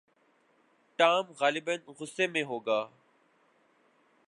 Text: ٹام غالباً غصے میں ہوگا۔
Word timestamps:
ٹام 0.99 1.25
غالباً 1.39 1.77
غصے 1.99 2.27
میں 2.27 2.43
ہوگا۔ 2.43 2.87